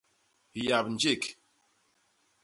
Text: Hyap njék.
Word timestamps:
Hyap 0.55 0.85
njék. 0.93 1.23